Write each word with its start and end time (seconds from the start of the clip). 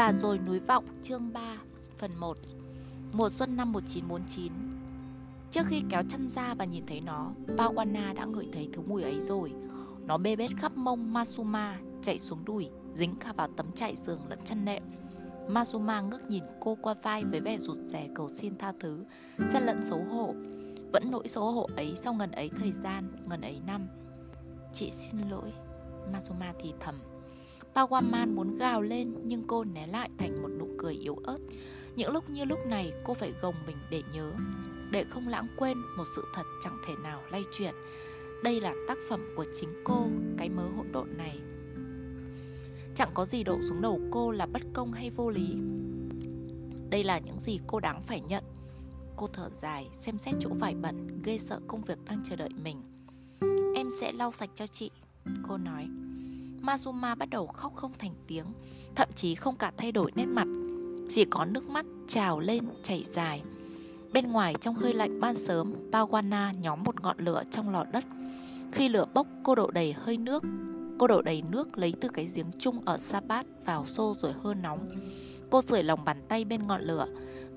Và 0.00 0.12
rồi 0.12 0.38
núi 0.38 0.60
vọng 0.60 0.84
chương 1.02 1.32
3 1.32 1.56
phần 1.98 2.10
1 2.16 2.36
Mùa 3.12 3.30
xuân 3.30 3.56
năm 3.56 3.72
1949 3.72 4.52
Trước 5.50 5.66
khi 5.66 5.82
kéo 5.88 6.02
chân 6.08 6.28
ra 6.28 6.54
và 6.54 6.64
nhìn 6.64 6.86
thấy 6.86 7.00
nó, 7.00 7.32
Pawana 7.46 8.14
đã 8.14 8.24
ngửi 8.24 8.48
thấy 8.52 8.68
thứ 8.72 8.82
mùi 8.82 9.02
ấy 9.02 9.20
rồi. 9.20 9.52
Nó 10.06 10.18
bê 10.18 10.36
bết 10.36 10.50
khắp 10.56 10.72
mông 10.76 11.12
Masuma, 11.12 11.78
chạy 12.02 12.18
xuống 12.18 12.44
đùi, 12.44 12.70
dính 12.94 13.14
cả 13.16 13.32
vào 13.32 13.48
tấm 13.56 13.72
trải 13.72 13.96
giường 13.96 14.20
lẫn 14.28 14.38
chăn 14.44 14.64
nệm. 14.64 14.82
Masuma 15.48 16.00
ngước 16.00 16.30
nhìn 16.30 16.44
cô 16.60 16.78
qua 16.82 16.94
vai 17.02 17.24
với 17.24 17.40
vẻ 17.40 17.58
rụt 17.58 17.76
rè 17.76 18.08
cầu 18.14 18.28
xin 18.28 18.58
tha 18.58 18.72
thứ, 18.80 19.04
xen 19.52 19.62
lẫn 19.62 19.84
xấu 19.84 20.04
hổ. 20.04 20.34
Vẫn 20.92 21.10
nỗi 21.10 21.28
xấu 21.28 21.52
hổ 21.52 21.68
ấy 21.76 21.92
sau 21.96 22.14
ngần 22.14 22.30
ấy 22.30 22.50
thời 22.58 22.72
gian, 22.72 23.12
ngần 23.28 23.40
ấy 23.40 23.60
năm. 23.66 23.88
Chị 24.72 24.90
xin 24.90 25.28
lỗi, 25.30 25.52
Masuma 26.12 26.52
thì 26.60 26.72
thầm. 26.80 26.94
Pawaman 27.74 28.34
muốn 28.34 28.58
gào 28.58 28.82
lên 28.82 29.14
nhưng 29.24 29.44
cô 29.46 29.64
né 29.64 29.86
lại 29.86 30.10
thành 30.18 30.42
một 30.42 30.48
nụ 30.58 30.66
cười 30.78 30.94
yếu 30.94 31.16
ớt. 31.24 31.38
Những 31.96 32.12
lúc 32.12 32.30
như 32.30 32.44
lúc 32.44 32.58
này 32.66 32.92
cô 33.04 33.14
phải 33.14 33.32
gồng 33.42 33.54
mình 33.66 33.76
để 33.90 34.02
nhớ, 34.14 34.32
để 34.90 35.04
không 35.10 35.28
lãng 35.28 35.48
quên 35.56 35.78
một 35.96 36.04
sự 36.16 36.24
thật 36.34 36.42
chẳng 36.64 36.78
thể 36.86 36.94
nào 37.02 37.22
lay 37.30 37.42
chuyển. 37.52 37.74
Đây 38.44 38.60
là 38.60 38.74
tác 38.88 38.98
phẩm 39.08 39.20
của 39.36 39.44
chính 39.52 39.68
cô, 39.84 40.06
cái 40.38 40.48
mớ 40.48 40.62
hỗn 40.76 40.92
độn 40.92 41.16
này. 41.16 41.40
Chẳng 42.94 43.10
có 43.14 43.26
gì 43.26 43.44
đổ 43.44 43.58
xuống 43.68 43.80
đầu 43.80 44.00
cô 44.10 44.30
là 44.30 44.46
bất 44.46 44.62
công 44.72 44.92
hay 44.92 45.10
vô 45.10 45.30
lý. 45.30 45.54
Đây 46.90 47.04
là 47.04 47.18
những 47.18 47.38
gì 47.38 47.58
cô 47.66 47.80
đáng 47.80 48.02
phải 48.02 48.20
nhận. 48.20 48.44
Cô 49.16 49.26
thở 49.26 49.50
dài, 49.60 49.88
xem 49.92 50.18
xét 50.18 50.34
chỗ 50.40 50.50
vải 50.54 50.74
bẩn, 50.74 51.22
ghê 51.22 51.38
sợ 51.38 51.60
công 51.66 51.82
việc 51.82 51.98
đang 52.04 52.22
chờ 52.24 52.36
đợi 52.36 52.50
mình. 52.62 52.82
Em 53.74 53.88
sẽ 54.00 54.12
lau 54.12 54.32
sạch 54.32 54.50
cho 54.54 54.66
chị, 54.66 54.90
cô 55.48 55.56
nói. 55.56 55.88
Mazuma 56.62 57.14
bắt 57.16 57.30
đầu 57.30 57.46
khóc 57.46 57.74
không 57.74 57.92
thành 57.98 58.14
tiếng, 58.26 58.44
thậm 58.94 59.08
chí 59.14 59.34
không 59.34 59.56
cả 59.56 59.72
thay 59.76 59.92
đổi 59.92 60.12
nét 60.14 60.26
mặt, 60.26 60.46
chỉ 61.08 61.24
có 61.24 61.44
nước 61.44 61.68
mắt 61.68 61.86
trào 62.08 62.40
lên 62.40 62.64
chảy 62.82 63.04
dài. 63.06 63.42
Bên 64.12 64.32
ngoài 64.32 64.54
trong 64.60 64.74
hơi 64.74 64.94
lạnh 64.94 65.20
ban 65.20 65.34
sớm, 65.34 65.74
Bawana 65.92 66.52
nhóm 66.60 66.84
một 66.84 67.00
ngọn 67.00 67.18
lửa 67.18 67.42
trong 67.50 67.70
lò 67.70 67.84
đất. 67.92 68.04
Khi 68.72 68.88
lửa 68.88 69.04
bốc, 69.14 69.26
cô 69.42 69.54
đổ 69.54 69.70
đầy 69.70 69.92
hơi 69.92 70.16
nước. 70.16 70.42
Cô 70.98 71.06
đổ 71.06 71.22
đầy 71.22 71.42
nước 71.42 71.78
lấy 71.78 71.94
từ 72.00 72.08
cái 72.08 72.28
giếng 72.34 72.50
chung 72.58 72.84
ở 72.84 72.98
Sabat 72.98 73.46
vào 73.64 73.86
xô 73.86 74.14
rồi 74.18 74.32
hơ 74.42 74.54
nóng. 74.54 74.90
Cô 75.50 75.62
sưởi 75.62 75.82
lòng 75.82 76.04
bàn 76.04 76.22
tay 76.28 76.44
bên 76.44 76.66
ngọn 76.66 76.82
lửa. 76.82 77.06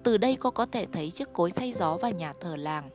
Từ 0.03 0.17
đây 0.17 0.35
cô 0.35 0.51
có 0.51 0.65
thể 0.65 0.85
thấy 0.91 1.11
chiếc 1.11 1.33
cối 1.33 1.51
xay 1.51 1.73
gió 1.73 1.97
và 2.01 2.09
nhà 2.09 2.33
thờ 2.41 2.55
làng, 2.55 2.89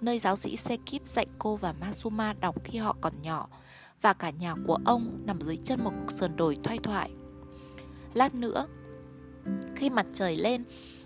nơi 0.00 0.18
giáo 0.18 0.36
sĩ 0.36 0.56
Sekip 0.56 1.08
dạy 1.08 1.26
cô 1.38 1.56
và 1.56 1.72
Masuma 1.72 2.32
đọc 2.32 2.64
khi 2.64 2.78
họ 2.78 2.96
còn 3.00 3.12
nhỏ 3.22 3.48
và 4.02 4.12
cả 4.12 4.30
nhà 4.30 4.54
của 4.66 4.78
ông 4.84 5.22
nằm 5.26 5.40
dưới 5.40 5.56
chân 5.56 5.84
một 5.84 5.92
sườn 6.08 6.36
đồi 6.36 6.56
thoai 6.62 6.78
thoải. 6.78 7.10
Lát 8.14 8.34
nữa, 8.34 8.66
khi 9.76 9.90
mặt 9.90 10.06
trời 10.12 10.36
lên, 10.36 10.64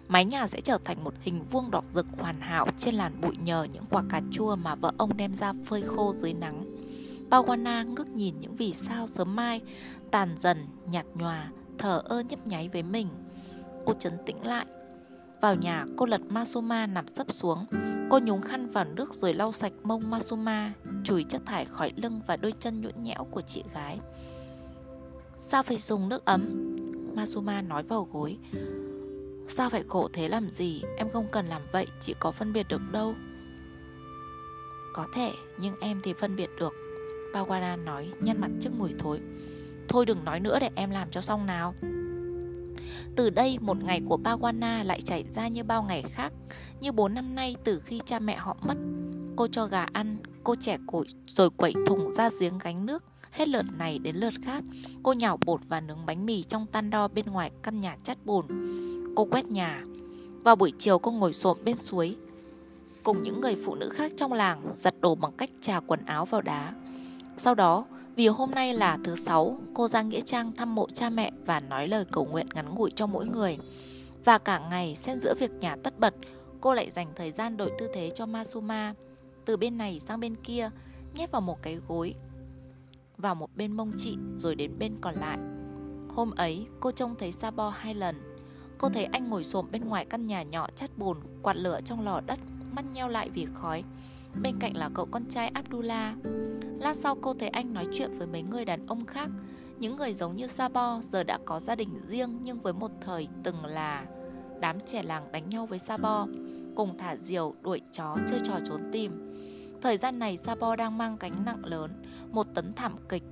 mái 0.09 0.25
nhà 0.25 0.47
sẽ 0.47 0.61
trở 0.61 0.79
thành 0.85 1.05
một 1.05 1.15
hình 1.21 1.43
vuông 1.51 1.71
đỏ 1.71 1.81
rực 1.91 2.07
hoàn 2.19 2.41
hảo 2.41 2.67
trên 2.77 2.95
làn 2.95 3.21
bụi 3.21 3.37
nhờ 3.45 3.67
những 3.73 3.85
quả 3.91 4.03
cà 4.09 4.21
chua 4.31 4.57
mà 4.57 4.75
vợ 4.75 4.93
ông 4.99 5.17
đem 5.17 5.35
ra 5.35 5.53
phơi 5.67 5.83
khô 5.83 6.13
dưới 6.13 6.33
nắng. 6.33 6.65
Pawana 7.31 7.85
ngước 7.95 8.09
nhìn 8.09 8.39
những 8.39 8.57
vì 8.57 8.73
sao 8.73 9.07
sớm 9.07 9.37
mai, 9.37 9.61
tàn 10.11 10.35
dần, 10.37 10.67
nhạt 10.87 11.07
nhòa, 11.15 11.51
thở 11.79 12.03
ơ 12.05 12.23
nhấp 12.29 12.47
nháy 12.47 12.69
với 12.69 12.83
mình. 12.83 13.09
Cô 13.87 13.95
chấn 13.95 14.13
tĩnh 14.27 14.47
lại. 14.47 14.67
Vào 15.41 15.55
nhà, 15.55 15.85
cô 15.97 16.07
lật 16.07 16.21
Masuma 16.29 16.87
nằm 16.87 17.09
sấp 17.09 17.33
xuống. 17.33 17.67
Cô 18.11 18.19
nhúng 18.19 18.43
khăn 18.43 18.71
vào 18.71 18.85
nước 18.85 19.15
rồi 19.15 19.35
lau 19.35 19.53
sạch 19.53 19.73
mông 19.83 20.11
Masuma, 20.11 20.73
chùi 21.05 21.25
chất 21.25 21.43
thải 21.47 21.65
khỏi 21.65 21.93
lưng 21.97 22.21
và 22.27 22.37
đôi 22.37 22.53
chân 22.61 22.81
nhũn 22.81 23.03
nhẽo 23.03 23.27
của 23.31 23.41
chị 23.41 23.65
gái. 23.75 23.99
Sao 25.39 25.63
phải 25.63 25.77
dùng 25.77 26.09
nước 26.09 26.25
ấm? 26.25 26.77
Masuma 27.17 27.63
nói 27.63 27.83
vào 27.83 28.09
gối. 28.13 28.39
Sao 29.51 29.71
phải 29.71 29.83
khổ 29.89 30.09
thế 30.13 30.29
làm 30.29 30.51
gì 30.51 30.83
Em 30.97 31.09
không 31.13 31.27
cần 31.31 31.47
làm 31.47 31.63
vậy 31.73 31.87
Chị 32.01 32.15
có 32.21 32.33
phân 32.33 32.53
biệt 32.53 32.67
được 32.69 32.81
đâu 32.93 33.15
Có 34.95 35.07
thể 35.15 35.33
nhưng 35.59 35.75
em 35.81 36.01
thì 36.03 36.13
phân 36.13 36.37
biệt 36.37 36.51
được 36.59 36.73
Bawana 37.33 37.85
nói 37.85 38.09
nhăn 38.21 38.41
mặt 38.41 38.51
trước 38.61 38.71
mùi 38.79 38.95
thối 38.99 39.21
Thôi 39.89 40.07
đừng 40.07 40.25
nói 40.25 40.41
nữa 40.41 40.59
để 40.61 40.71
em 40.75 40.91
làm 40.91 41.11
cho 41.11 41.21
xong 41.21 41.47
nào 41.47 41.75
từ 43.17 43.31
đây, 43.31 43.59
một 43.61 43.85
ngày 43.85 44.03
của 44.09 44.19
Pawana 44.25 44.85
lại 44.85 45.01
chảy 45.01 45.25
ra 45.25 45.49
như 45.49 45.65
bao 45.65 45.83
ngày 45.83 46.05
khác, 46.13 46.33
Như 46.81 46.93
bốn 46.93 47.15
năm 47.15 47.35
nay 47.35 47.57
từ 47.65 47.81
khi 47.81 48.01
cha 48.05 48.19
mẹ 48.19 48.37
họ 48.37 48.57
mất. 48.63 48.75
Cô 49.37 49.47
cho 49.47 49.67
gà 49.67 49.87
ăn, 49.93 50.17
Cô 50.45 50.55
trẻ 50.55 50.79
củi, 50.87 51.07
rồi 51.27 51.51
quẩy 51.51 51.73
thùng 51.87 52.15
ra 52.15 52.31
giếng 52.41 52.59
gánh 52.59 52.87
nước. 52.87 53.05
Hết 53.31 53.49
lượt 53.49 53.65
này 53.79 53.99
đến 53.99 54.17
lượt 54.17 54.35
khác, 54.45 54.65
Cô 55.03 55.13
nhào 55.13 55.39
bột 55.47 55.61
và 55.69 55.81
nướng 55.81 56.07
bánh 56.07 56.27
mì 56.27 56.43
trong 56.43 56.67
tan 56.67 56.91
đo 56.91 57.09
bên 57.09 57.27
ngoài 57.27 57.51
căn 57.63 57.81
nhà 57.81 57.97
chát 58.03 58.27
bùn. 58.27 58.47
Cô 59.17 59.25
quét 59.25 59.47
nhà. 59.47 59.83
Vào 60.45 60.57
buổi 60.57 60.73
chiều, 60.79 60.99
cô 60.99 61.11
ngồi 61.11 61.33
xổm 61.33 61.59
bên 61.65 61.77
suối. 61.77 62.17
Cùng 63.03 63.23
những 63.23 63.41
người 63.41 63.57
phụ 63.65 63.75
nữ 63.75 63.89
khác 63.89 64.13
trong 64.17 64.33
làng 64.33 64.63
Giặt 64.75 64.95
đồ 65.01 65.15
bằng 65.15 65.33
cách 65.33 65.51
trà 65.61 65.81
quần 65.81 66.01
áo 66.07 66.25
vào 66.25 66.41
đá. 66.41 66.75
Sau 67.37 67.55
đó 67.55 67.85
vì 68.21 68.27
hôm 68.27 68.51
nay 68.51 68.75
là 68.75 68.99
thứ 69.05 69.17
sáu 69.17 69.59
Cô 69.75 69.89
ra 69.89 70.03
Nghĩa 70.03 70.21
Trang 70.21 70.53
thăm 70.53 70.75
mộ 70.75 70.87
cha 70.93 71.11
mẹ 71.11 71.33
Và 71.47 71.61
nói 71.61 71.89
lời 71.89 72.05
cầu 72.13 72.25
nguyện 72.25 72.47
ngắn 72.55 72.75
ngủi 72.75 72.91
cho 72.95 73.07
mỗi 73.07 73.27
người. 73.27 73.59
Và 74.25 74.39
cả 74.39 74.59
ngày 74.71 74.97
xen 74.97 75.19
giữa 75.19 75.35
việc 75.39 75.51
nhà 75.61 75.77
tất 75.77 75.99
bật 75.99 76.15
Cô 76.61 76.75
lại 76.75 76.91
dành 76.91 77.13
thời 77.17 77.31
gian 77.31 77.57
đổi 77.57 77.71
tư 77.79 77.89
thế 77.95 78.11
cho 78.15 78.27
Masuma. 78.27 78.95
Từ 79.45 79.57
bên 79.57 79.79
này 79.79 80.01
sang 80.01 80.21
bên 80.21 80.37
kia 80.37 80.71
Nhét 81.15 81.31
vào 81.31 81.41
một 81.41 81.63
cái 81.63 81.79
gối 81.89 82.15
Vào 83.19 83.35
một 83.35 83.57
bên 83.57 83.73
mông 83.73 83.93
chị 83.99 84.17
Rồi 84.37 84.55
đến 84.55 84.79
bên 84.79 84.97
còn 85.01 85.15
lại. 85.15 85.39
Hôm 86.15 86.31
ấy 86.31 86.67
cô 86.81 86.91
trông 86.91 87.15
thấy 87.19 87.33
Sabo 87.33 87.71
hai 87.71 87.95
lần. 87.95 88.17
Cô 88.79 88.89
thấy 88.89 89.05
anh 89.05 89.31
ngồi 89.31 89.45
xổm 89.45 89.67
bên 89.71 89.85
ngoài 89.85 90.05
căn 90.05 90.27
nhà 90.27 90.43
nhỏ 90.43 90.69
chát 90.75 90.99
bùn, 90.99 91.19
quạt 91.43 91.57
lửa 91.57 91.81
trong 91.85 92.05
lò 92.05 92.21
đất, 92.21 92.39
mắt 92.73 92.85
nheo 92.93 93.09
lại 93.09 93.31
vì 93.31 93.47
khói. 93.55 93.85
Bên 94.43 94.59
cạnh 94.61 94.77
là 94.77 94.91
cậu 94.95 95.07
con 95.11 95.25
trai 95.29 95.49
Abdullah. 95.49 96.17
Lát 96.79 96.97
sau 96.97 97.17
cô 97.23 97.35
thấy 97.35 97.49
anh 97.49 97.75
nói 97.75 97.87
chuyện 97.93 98.11
với 98.19 98.27
mấy 98.27 98.43
người 98.43 98.65
đàn 98.65 98.87
ông 98.87 99.07
khác, 99.07 99.29
những 99.79 99.97
người 99.97 100.15
giống 100.15 100.35
như 100.35 100.47
Sabo 100.47 101.01
giờ 101.03 101.25
đã 101.25 101.39
có 101.45 101.61
gia 101.61 101.75
đình 101.75 101.91
riêng 102.07 102.39
nhưng 102.43 102.61
với 102.61 102.73
một 102.73 102.91
thời 103.01 103.29
từng 103.43 103.65
là 103.65 104.05
đám 104.61 104.81
trẻ 104.81 105.03
làng 105.03 105.33
đánh 105.33 105.49
nhau 105.49 105.67
với 105.67 105.79
Sabo, 105.79 106.27
cùng 106.77 106.99
thả 106.99 107.17
diều, 107.17 107.55
đuổi 107.63 107.81
chó, 107.93 108.17
chơi 108.29 108.41
trò 108.45 108.55
trốn 108.67 108.81
tìm. 108.93 109.35
Thời 109.81 109.97
gian 109.97 110.19
này 110.19 110.37
Sabo 110.37 110.77
đang 110.77 110.99
mang 110.99 111.17
gánh 111.21 111.45
nặng 111.45 111.65
lớn, 111.65 112.03
một 112.31 112.47
tấn 112.55 112.73
thảm 112.73 112.97
kịch, 113.09 113.25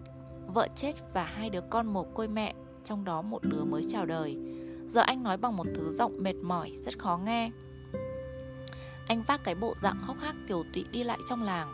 vợ 0.47 0.69
chết 0.75 0.92
và 1.14 1.25
hai 1.25 1.50
đứa 1.50 1.60
con 1.60 1.87
mồ 1.87 2.03
côi 2.03 2.28
mẹ, 2.28 2.54
trong 2.84 3.04
đó 3.04 3.22
một 3.22 3.42
đứa 3.42 3.64
mới 3.64 3.82
chào 3.88 4.06
đời. 4.06 4.37
Giờ 4.87 5.00
anh 5.00 5.22
nói 5.22 5.37
bằng 5.37 5.56
một 5.56 5.66
thứ 5.75 5.91
giọng 5.91 6.22
mệt 6.22 6.34
mỏi 6.42 6.72
Rất 6.84 6.98
khó 6.98 7.20
nghe 7.25 7.50
anh 9.08 9.22
vác 9.22 9.44
cái 9.44 9.54
bộ 9.54 9.74
dạng 9.80 9.98
hốc 10.00 10.19
hác 10.20 10.36
tiểu 10.46 10.64
tụy 10.72 10.84
đi 10.91 11.04
lại 11.04 11.19
trong 11.26 11.42
làng. 11.42 11.72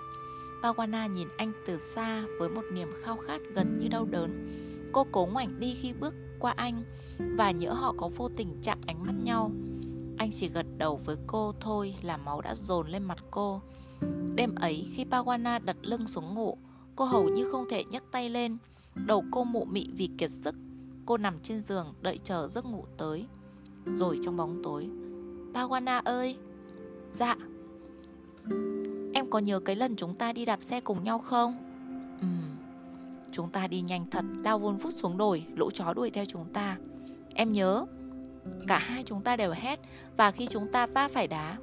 Pawana 0.62 1.06
nhìn 1.06 1.28
anh 1.36 1.52
từ 1.66 1.78
xa 1.78 2.24
Với 2.38 2.48
một 2.48 2.64
niềm 2.72 2.88
khao 3.04 3.16
khát 3.26 3.40
gần 3.54 3.78
như 3.78 3.88
đau 3.88 4.04
đớn. 4.04 4.50
Cô 4.92 5.06
cố 5.12 5.26
ngoảnh 5.26 5.60
đi 5.60 5.74
khi 5.74 5.92
bước 5.92 6.14
qua 6.38 6.54
anh 6.56 6.82
Và 7.18 7.50
nhớ 7.50 7.72
họ 7.72 7.94
có 7.96 8.08
vô 8.16 8.28
tình 8.36 8.56
chạm 8.62 8.78
ánh 8.86 9.06
mắt 9.06 9.12
nhau. 9.22 9.50
Anh 10.18 10.30
chỉ 10.32 10.48
gật 10.48 10.66
đầu 10.78 11.00
với 11.04 11.16
cô 11.26 11.54
thôi 11.60 11.94
Là 12.02 12.16
máu 12.16 12.40
đã 12.40 12.54
dồn 12.54 12.88
lên 12.88 13.02
mặt 13.02 13.18
cô. 13.30 13.62
Đêm 14.34 14.54
ấy 14.54 14.86
khi 14.94 15.04
Pawana 15.04 15.64
đặt 15.64 15.76
lưng 15.82 16.06
xuống 16.06 16.34
ngủ, 16.34 16.58
Cô 16.96 17.04
hầu 17.04 17.28
như 17.28 17.50
không 17.52 17.66
thể 17.70 17.84
nhấc 17.84 18.04
tay 18.10 18.30
lên. 18.30 18.58
Đầu 18.94 19.24
cô 19.30 19.44
mụ 19.44 19.64
mị 19.64 19.88
vì 19.96 20.08
kiệt 20.18 20.30
sức. 20.30 20.54
Cô 21.06 21.16
nằm 21.16 21.40
trên 21.40 21.60
giường 21.60 21.94
đợi 22.00 22.18
chờ 22.18 22.48
giấc 22.48 22.64
ngủ 22.64 22.84
tới. 22.98 23.26
Rồi 23.94 24.18
trong 24.22 24.36
bóng 24.36 24.62
tối, 24.62 24.88
Pawana 25.54 26.02
ơi! 26.04 26.36
Dạ. 27.14 27.36
Em 29.14 29.30
có 29.30 29.38
nhớ 29.38 29.60
cái 29.60 29.76
lần 29.76 29.96
chúng 29.96 30.14
ta 30.14 30.32
đi 30.32 30.44
đạp 30.44 30.62
xe 30.62 30.80
cùng 30.80 31.04
nhau 31.04 31.18
không? 31.18 31.56
Ừ. 32.20 32.26
Chúng 33.32 33.50
ta 33.50 33.66
đi 33.66 33.80
nhanh 33.80 34.10
thật, 34.10 34.24
Lao 34.44 34.58
vun 34.58 34.76
vút 34.76 34.92
xuống 34.96 35.16
đồi, 35.16 35.46
Lũ 35.56 35.70
chó 35.74 35.92
đuổi 35.94 36.10
theo 36.10 36.24
chúng 36.28 36.52
ta. 36.52 36.76
Em 37.34 37.52
nhớ, 37.52 37.86
Cả 38.68 38.78
hai 38.78 39.02
chúng 39.02 39.22
ta 39.22 39.36
đều 39.36 39.52
hét 39.56 39.80
Và 40.16 40.30
khi 40.30 40.46
chúng 40.46 40.72
ta 40.72 40.86
va 40.86 41.08
phải 41.08 41.28
đá, 41.28 41.56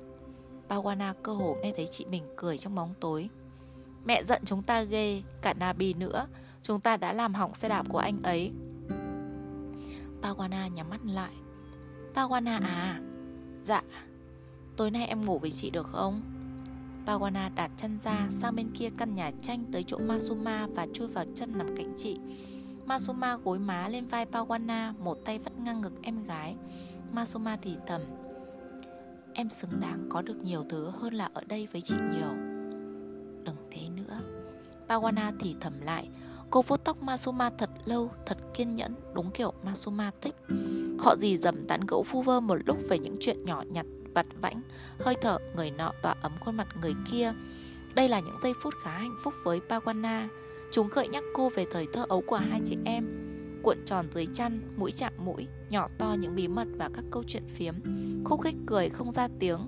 Bawana 0.70 1.14
cơ 1.24 1.34
hồ 1.34 1.58
nghe 1.64 1.74
thấy 1.76 1.88
chị 1.88 2.06
mình 2.06 2.24
cười 2.38 2.58
trong 2.58 2.76
bóng 2.76 2.94
tối. 3.00 3.30
Mẹ 4.06 4.24
giận 4.24 4.42
chúng 4.46 4.64
ta 4.64 4.84
ghê, 4.84 5.22
Cả 5.42 5.54
Nabi 5.54 5.94
nữa, 5.94 6.28
Chúng 6.64 6.80
ta 6.80 6.98
đã 6.98 7.14
làm 7.14 7.34
hỏng 7.34 7.54
xe 7.54 7.70
đạp 7.70 7.86
của 7.90 7.98
anh 7.98 8.24
ấy. 8.24 8.52
Pawana 10.22 10.68
nhắm 10.68 10.90
mắt 10.90 11.02
lại. 11.06 11.34
Pawana 12.14 12.60
à? 12.62 13.02
Dạ. 13.64 13.82
Tối 14.78 14.92
nay 14.92 15.08
em 15.08 15.26
ngủ 15.26 15.40
với 15.40 15.52
chị 15.52 15.70
được 15.70 15.88
không 15.88 16.22
Pawana 17.06 17.50
đạp 17.56 17.70
chân 17.78 17.98
ra 17.98 18.28
sang 18.30 18.56
bên 18.56 18.72
kia 18.74 18.90
căn 18.98 19.16
nhà 19.16 19.32
tranh 19.42 19.66
tới 19.72 19.84
chỗ 19.84 19.98
Masuma 19.98 20.68
và 20.76 20.88
chui 20.94 21.08
vào 21.08 21.26
chân 21.36 21.58
nằm 21.58 21.76
cạnh 21.78 21.94
chị. 21.98 22.20
Masuma 22.86 23.38
gối 23.38 23.60
má 23.60 23.88
lên 23.88 24.06
vai 24.06 24.26
Pawana, 24.32 24.94
một 25.04 25.18
tay 25.26 25.40
vắt 25.40 25.60
ngang 25.60 25.82
ngực 25.82 25.94
em 26.02 26.24
gái. 26.24 26.56
Masuma 27.14 27.58
thì 27.62 27.78
thầm. 27.88 28.02
Em 29.34 29.50
xứng 29.50 29.80
đáng 29.80 30.08
có 30.10 30.22
được 30.22 30.38
nhiều 30.44 30.66
thứ 30.70 30.90
hơn 30.90 31.14
là 31.14 31.30
ở 31.34 31.44
đây 31.48 31.68
với 31.72 31.82
chị 31.82 31.96
nhiều. 31.96 32.34
Đừng 33.44 33.56
thế 33.72 33.90
nữa. 33.90 34.20
Pawana 34.88 35.32
thì 35.40 35.56
thầm 35.62 35.82
lại, 35.82 36.10
Cô 36.52 36.62
vuốt 36.62 36.84
tóc 36.84 37.04
Masuma 37.04 37.50
thật 37.50 37.70
lâu, 37.86 38.12
thật 38.26 38.38
kiên 38.54 38.76
nhẫn, 38.76 38.96
đúng 39.14 39.32
kiểu 39.32 39.54
Masuma 39.64 40.12
thích. 40.22 40.36
Họ 41.00 41.16
dì 41.16 41.38
dầm 41.38 41.68
tán 41.68 41.82
gẫu 41.88 42.04
phu 42.04 42.22
vơ 42.22 42.40
một 42.40 42.58
lúc 42.66 42.78
về 42.90 43.00
những 43.00 43.18
chuyện 43.20 43.46
nhỏ 43.46 43.64
nhặt, 43.68 43.86
vặt 44.14 44.26
vãnh, 44.42 44.62
hơi 45.00 45.16
thở 45.22 45.38
người 45.56 45.72
nọ 45.72 45.92
tỏa 46.02 46.16
ấm 46.22 46.32
khuôn 46.40 46.58
mặt 46.58 46.68
người 46.82 46.94
kia. 47.12 47.34
Đây 47.96 48.10
là 48.10 48.20
những 48.20 48.40
giây 48.42 48.54
phút 48.64 48.74
khá 48.84 48.98
hạnh 48.98 49.16
phúc 49.24 49.34
với 49.44 49.60
Pawana. 49.70 50.28
Chúng 50.72 50.88
gợi 50.88 51.08
nhắc 51.08 51.24
cô 51.34 51.50
về 51.50 51.66
thời 51.72 51.88
thơ 51.94 52.06
ấu 52.10 52.24
của 52.28 52.36
hai 52.36 52.62
chị 52.66 52.78
em. 52.86 53.06
Cuộn 53.64 53.78
tròn 53.86 54.06
dưới 54.12 54.26
chăn, 54.26 54.62
mũi 54.78 54.92
chạm 54.92 55.14
mũi, 55.18 55.48
nhỏ 55.70 55.88
to 55.98 56.16
những 56.20 56.36
bí 56.36 56.48
mật 56.48 56.68
và 56.78 56.90
các 56.94 57.04
câu 57.12 57.24
chuyện 57.28 57.44
phiếm. 57.56 57.76
Khúc 58.26 58.42
khích 58.42 58.56
cười 58.66 58.90
không 58.90 59.12
ra 59.12 59.28
tiếng. 59.40 59.68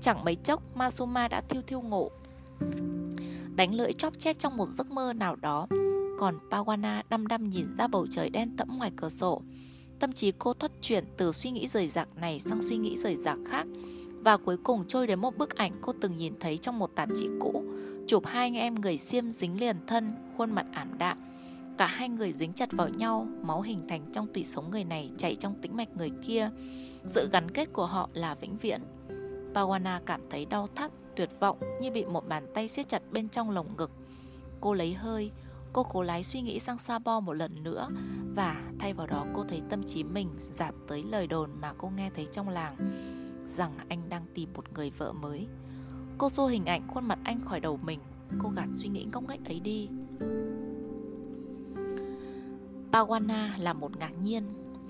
Chẳng 0.00 0.24
mấy 0.24 0.34
chốc 0.34 0.76
Masuma 0.76 1.28
đã 1.28 1.40
thiêu 1.48 1.62
thiêu 1.62 1.80
ngộ. 1.80 2.10
Đánh 3.54 3.74
lưỡi 3.74 3.92
chóp 3.92 4.18
chép 4.18 4.38
trong 4.38 4.56
một 4.56 4.68
giấc 4.68 4.90
mơ 4.90 5.12
nào 5.12 5.36
đó. 5.36 5.66
Còn 6.18 6.38
Pawana 6.50 7.02
đăm 7.10 7.26
đăm 7.26 7.50
nhìn 7.50 7.66
ra 7.78 7.86
bầu 7.86 8.06
trời 8.10 8.30
đen 8.30 8.56
tẫm 8.56 8.76
ngoài 8.78 8.92
cửa 8.96 9.08
sổ. 9.08 9.42
Tâm 10.00 10.12
trí 10.12 10.32
cô 10.38 10.54
thoát 10.54 10.72
chuyển 10.80 11.04
từ 11.16 11.32
suy 11.32 11.50
nghĩ 11.50 11.66
rời 11.66 11.88
rạc 11.88 12.08
này 12.16 12.38
sang 12.38 12.62
suy 12.62 12.76
nghĩ 12.76 12.96
rời 12.96 13.16
rạc 13.16 13.38
khác. 13.48 13.66
Và 14.20 14.36
cuối 14.36 14.56
cùng 14.56 14.84
trôi 14.88 15.06
đến 15.06 15.20
một 15.20 15.38
bức 15.38 15.56
ảnh 15.56 15.72
cô 15.80 15.92
từng 16.00 16.16
nhìn 16.16 16.34
thấy 16.40 16.58
trong 16.58 16.78
một 16.78 16.90
tạp 16.94 17.08
chí 17.14 17.28
cũ. 17.40 17.64
Chụp 18.06 18.26
hai 18.26 18.46
anh 18.46 18.54
em 18.54 18.74
người 18.74 18.98
xiêm 18.98 19.30
dính 19.30 19.60
liền 19.60 19.76
thân, 19.86 20.14
khuôn 20.36 20.50
mặt 20.50 20.66
ảm 20.72 20.98
đạm. 20.98 21.18
Cả 21.78 21.86
hai 21.86 22.08
người 22.08 22.32
dính 22.32 22.52
chặt 22.52 22.72
vào 22.72 22.88
nhau, 22.88 23.26
máu 23.42 23.62
hình 23.62 23.78
thành 23.88 24.02
trong 24.12 24.26
tủy 24.34 24.44
sống 24.44 24.70
người 24.70 24.84
này 24.84 25.10
chảy 25.16 25.36
trong 25.36 25.54
tĩnh 25.62 25.76
mạch 25.76 25.96
người 25.96 26.10
kia. 26.26 26.50
Sự 27.06 27.28
gắn 27.32 27.50
kết 27.50 27.72
của 27.72 27.86
họ 27.86 28.08
là 28.14 28.34
vĩnh 28.34 28.56
viễn. 28.56 28.80
Pawana 29.54 30.00
cảm 30.06 30.20
thấy 30.30 30.44
đau 30.44 30.68
thắt, 30.74 30.90
tuyệt 31.16 31.30
vọng 31.40 31.58
như 31.80 31.90
bị 31.90 32.04
một 32.04 32.28
bàn 32.28 32.46
tay 32.54 32.68
siết 32.68 32.88
chặt 32.88 33.02
bên 33.12 33.28
trong 33.28 33.50
lồng 33.50 33.76
ngực. 33.76 33.90
Cô 34.60 34.74
lấy 34.74 34.94
hơi 34.94 35.30
cô 35.72 35.82
cố 35.82 36.02
lái 36.02 36.24
suy 36.24 36.40
nghĩ 36.40 36.58
sang 36.58 36.78
Sabo 36.78 37.20
một 37.20 37.32
lần 37.32 37.62
nữa 37.62 37.88
và 38.34 38.62
thay 38.78 38.94
vào 38.94 39.06
đó 39.06 39.26
cô 39.34 39.44
thấy 39.48 39.62
tâm 39.68 39.82
trí 39.82 40.04
mình 40.04 40.28
dạt 40.38 40.74
tới 40.88 41.02
lời 41.02 41.26
đồn 41.26 41.50
mà 41.60 41.72
cô 41.78 41.88
nghe 41.96 42.10
thấy 42.14 42.26
trong 42.26 42.48
làng 42.48 42.76
rằng 43.46 43.72
anh 43.88 44.08
đang 44.08 44.26
tìm 44.34 44.48
một 44.54 44.72
người 44.72 44.90
vợ 44.90 45.12
mới. 45.12 45.46
Cô 46.18 46.30
xô 46.30 46.46
hình 46.46 46.64
ảnh 46.64 46.88
khuôn 46.88 47.04
mặt 47.04 47.18
anh 47.24 47.40
khỏi 47.44 47.60
đầu 47.60 47.78
mình, 47.82 48.00
cô 48.38 48.48
gạt 48.56 48.68
suy 48.74 48.88
nghĩ 48.88 49.06
ngốc 49.12 49.24
nghếch 49.28 49.44
ấy 49.44 49.60
đi. 49.60 49.88
Pawana 52.92 53.58
là 53.58 53.72
một 53.72 53.96
ngạc 53.96 54.12
nhiên. 54.22 54.42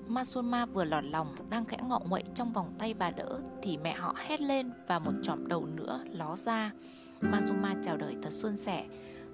Masuma 0.07 0.65
vừa 0.65 0.83
lọt 0.83 1.03
lòng 1.03 1.35
đang 1.49 1.65
khẽ 1.65 1.77
ngọ 1.87 1.99
nguậy 2.09 2.23
trong 2.33 2.53
vòng 2.53 2.73
tay 2.79 2.93
bà 2.93 3.11
đỡ 3.11 3.39
thì 3.61 3.77
mẹ 3.77 3.93
họ 3.93 4.15
hét 4.17 4.41
lên 4.41 4.71
và 4.87 4.99
một 4.99 5.11
chòm 5.23 5.47
đầu 5.47 5.65
nữa 5.65 6.03
ló 6.11 6.35
ra. 6.35 6.71
Masuma 7.21 7.75
chào 7.83 7.97
đời 7.97 8.15
thật 8.21 8.29
suôn 8.29 8.57
sẻ. 8.57 8.85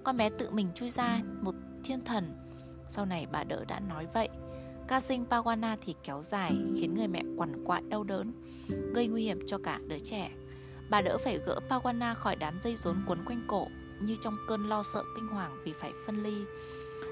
Con 0.07 0.17
bé 0.17 0.29
tự 0.29 0.49
mình 0.51 0.67
chui 0.75 0.89
ra 0.89 1.21
một 1.41 1.55
thiên 1.83 2.05
thần. 2.05 2.35
Sau 2.87 3.05
này 3.05 3.27
bà 3.31 3.43
đỡ 3.43 3.65
đã 3.67 3.79
nói 3.79 4.07
vậy. 4.13 4.29
Ca 4.87 4.99
sinh 4.99 5.25
Pawana 5.29 5.77
thì 5.81 5.95
kéo 6.03 6.23
dài 6.23 6.51
khiến 6.79 6.95
người 6.95 7.07
mẹ 7.07 7.23
quằn 7.37 7.63
quại 7.65 7.81
đau 7.89 8.03
đớn 8.03 8.33
gây 8.95 9.07
nguy 9.07 9.23
hiểm 9.23 9.39
cho 9.47 9.57
cả 9.57 9.79
đứa 9.87 9.99
trẻ. 9.99 10.31
Bà 10.89 11.01
đỡ 11.01 11.17
phải 11.17 11.39
gỡ 11.45 11.59
Pawana 11.69 12.15
khỏi 12.15 12.35
đám 12.35 12.57
dây 12.57 12.75
rốn 12.75 12.95
quấn 13.07 13.25
quanh 13.25 13.41
cổ 13.47 13.67
như 14.01 14.15
trong 14.21 14.37
cơn 14.47 14.69
lo 14.69 14.83
sợ 14.83 15.03
kinh 15.15 15.27
hoàng 15.27 15.61
vì 15.65 15.73
phải 15.73 15.91
phân 16.05 16.23
ly. 16.23 16.43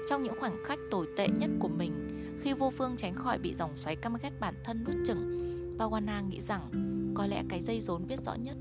Trong 0.08 0.22
những 0.22 0.40
khoảnh 0.40 0.64
khắc 0.64 0.78
tồi 0.90 1.08
tệ 1.16 1.28
nhất 1.28 1.50
của 1.60 1.68
mình, 1.68 2.08
khi 2.40 2.52
vô 2.52 2.72
phương 2.78 2.96
tránh 2.96 3.14
khỏi 3.14 3.38
bị 3.38 3.54
dòng 3.54 3.76
xoáy 3.76 3.96
căm 3.96 4.16
ghét 4.22 4.32
bản 4.40 4.54
thân 4.64 4.84
nuốt 4.84 4.94
chửng 5.06 5.38
Pawana 5.78 6.28
nghĩ 6.28 6.40
rằng 6.40 6.70
có 7.14 7.26
lẽ 7.26 7.42
cái 7.48 7.60
dây 7.60 7.80
rốn 7.80 8.06
biết 8.06 8.18
rõ 8.18 8.34
nhất, 8.34 8.56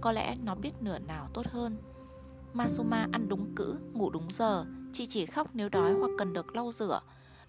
có 0.00 0.12
lẽ 0.12 0.36
nó 0.44 0.54
biết 0.54 0.72
nửa 0.80 0.98
nào 0.98 1.28
tốt 1.34 1.46
hơn. 1.46 1.76
Masuma 2.52 3.08
ăn 3.12 3.28
đúng 3.28 3.54
cữ, 3.54 3.76
ngủ 3.92 4.10
đúng 4.10 4.26
giờ, 4.30 4.64
chị 4.92 5.06
chỉ 5.06 5.26
khóc 5.26 5.50
nếu 5.54 5.68
đói 5.68 5.92
hoặc 5.92 6.10
cần 6.18 6.32
được 6.32 6.56
lau 6.56 6.72
rửa. 6.72 7.00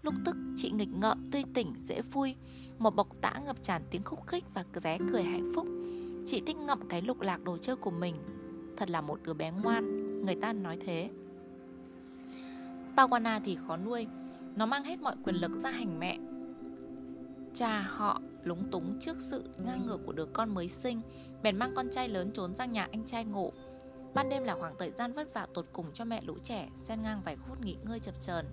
Lúc 0.01 0.13
tức, 0.25 0.36
chị 0.56 0.71
nghịch 0.71 0.89
ngợm, 0.89 1.31
tươi 1.31 1.44
tỉnh, 1.53 1.74
dễ 1.77 2.01
vui, 2.01 2.36
một 2.80 2.95
bọc 2.95 3.07
tã 3.21 3.33
ngập 3.45 3.63
tràn 3.63 3.81
tiếng 3.92 4.03
khúc 4.03 4.27
khích 4.27 4.44
và 4.53 4.65
ré 4.74 4.98
cười 5.13 5.24
hạnh 5.24 5.51
phúc. 5.56 5.68
Chị 6.25 6.42
thích 6.45 6.57
ngậm 6.57 6.88
cái 6.89 7.01
lục 7.01 7.21
lạc 7.21 7.44
đồ 7.44 7.57
chơi 7.57 7.75
của 7.75 7.92
mình. 7.92 8.15
Thật 8.77 8.89
là 8.89 9.01
một 9.01 9.19
đứa 9.24 9.33
bé 9.33 9.51
ngoan 9.51 10.01
Người 10.25 10.36
ta 10.36 10.53
nói 10.53 10.77
thế. 10.86 11.09
Pawana 12.95 13.39
thì 13.44 13.57
khó 13.68 13.77
nuôi. 13.77 14.07
Nó 14.56 14.65
mang 14.65 14.83
hết 14.83 15.00
mọi 15.00 15.15
quyền 15.24 15.36
lực 15.36 15.51
ra 15.63 15.71
hành 15.71 16.00
mẹ. 16.00 16.18
Cha 17.53 17.81
họ 17.81 18.21
lúng 18.44 18.71
túng 18.71 19.00
trước 19.00 19.18
sự 19.19 19.44
ngang 19.65 19.86
ngược 19.86 20.00
của 20.06 20.13
đứa 20.13 20.25
con 20.25 20.53
mới 20.53 20.68
sinh 20.68 21.01
Bèn 21.44 21.57
mang 21.57 21.74
con 21.75 21.89
trai 21.89 22.09
lớn 22.09 22.31
trốn 22.33 22.56
sang 22.56 22.71
nhà 22.71 22.88
anh 22.92 23.06
trai 23.06 23.25
ngộ 23.25 23.51
Ban 24.13 24.30
đêm 24.30 24.44
là 24.44 24.56
khoảng 24.56 24.75
thời 24.80 24.90
gian 24.90 25.13
vất 25.13 25.34
vả 25.34 25.48
tột 25.54 25.66
cùng 25.74 25.86
cho 25.94 26.06
mẹ 26.06 26.22
lũ 26.25 26.38
trẻ, 26.44 26.69
Xen 26.75 27.02
ngang 27.02 27.22
vài 27.25 27.36
phút 27.36 27.62
nghỉ 27.62 27.78
ngơi 27.84 28.00
chập 28.00 28.19
chờn. 28.19 28.46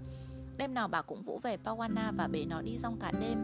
Đêm 0.57 0.75
nào 0.75 0.89
bà 0.89 1.03
cũng 1.03 1.23
vỗ 1.23 1.41
về 1.43 1.57
Pawana 1.65 2.17
và 2.17 2.29
bế 2.29 2.45
nó 2.45 2.63
đi 2.63 2.79
rong 2.79 2.97
cả 3.01 3.13
đêm. 3.21 3.39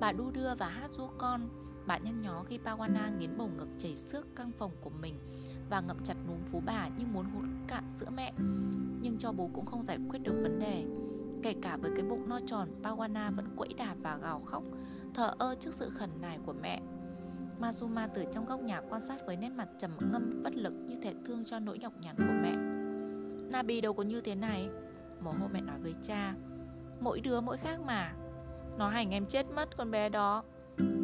Bà 0.00 0.12
đu 0.12 0.30
đưa 0.30 0.54
và 0.54 0.68
hát 0.68 0.90
ru 0.92 1.08
con. 1.18 1.48
Bà 1.86 1.98
nhăn 1.98 2.22
nhó 2.22 2.44
khi 2.48 2.58
Pawana 2.64 3.18
nghiến 3.18 3.36
bầu 3.38 3.50
ngực 3.56 3.68
chảy 3.78 3.96
xước 3.96 4.26
căn 4.36 4.52
phòng 4.58 4.70
của 4.80 4.90
mình 4.90 5.18
Và 5.70 5.80
ngậm 5.80 6.02
chặt 6.04 6.14
núm 6.28 6.38
phú 6.46 6.62
bà 6.66 6.88
như 6.88 7.06
muốn 7.06 7.24
hút 7.24 7.44
cạn 7.68 7.84
sữa 7.88 8.10
mẹ. 8.16 8.32
Nhưng 9.00 9.16
cho 9.18 9.32
bố 9.32 9.50
cũng 9.54 9.66
không 9.66 9.82
giải 9.82 9.98
quyết 10.08 10.18
được 10.18 10.40
vấn 10.42 10.58
đề. 10.58 10.84
Kể 11.42 11.54
cả 11.62 11.76
với 11.76 11.90
cái 11.96 12.04
bụng 12.04 12.28
no 12.28 12.40
tròn, 12.46 12.68
Pawana 12.82 13.36
vẫn 13.36 13.56
quẫy 13.56 13.74
đạp 13.76 13.94
và 14.02 14.16
gào 14.16 14.40
khóc, 14.46 14.62
Thờ 15.14 15.34
ơ 15.38 15.54
trước 15.60 15.74
sự 15.74 15.90
khẩn 15.90 16.10
nài 16.20 16.38
của 16.46 16.52
mẹ. 16.52 16.80
Masuma 17.58 18.06
từ 18.06 18.24
trong 18.32 18.46
góc 18.46 18.60
nhà 18.60 18.80
quan 18.90 19.00
sát 19.00 19.26
với 19.26 19.36
nét 19.36 19.50
mặt 19.50 19.68
trầm 19.78 19.90
ngâm, 20.12 20.42
bất 20.42 20.56
lực 20.56 20.74
như 20.74 20.96
thể 21.02 21.14
thương 21.26 21.44
cho 21.44 21.58
nỗi 21.58 21.78
nhọc 21.78 21.92
nhằn 22.00 22.16
của 22.16 22.34
mẹ. 22.42 22.56
Nabi 23.52 23.80
đâu 23.80 23.92
có 23.92 24.02
như 24.02 24.20
thế 24.20 24.34
này. 24.34 24.68
Mồ 25.20 25.30
hôi 25.30 25.48
mẹ 25.52 25.60
nói 25.60 25.78
với 25.82 25.94
cha. 26.02 26.34
Mỗi 27.00 27.20
đứa 27.20 27.40
mỗi 27.40 27.56
khác 27.56 27.80
mà. 27.86 28.12
Nó 28.78 28.88
hành 28.88 29.10
em 29.10 29.26
chết 29.26 29.46
mất 29.50 29.76
con 29.76 29.90
bé 29.90 30.08
đó. 30.08 30.44